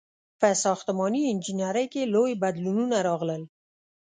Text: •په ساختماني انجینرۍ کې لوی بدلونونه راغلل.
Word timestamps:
•په 0.39 0.49
ساختماني 0.63 1.21
انجینرۍ 1.31 1.85
کې 1.93 2.11
لوی 2.13 2.31
بدلونونه 2.43 2.97
راغلل. 3.07 3.41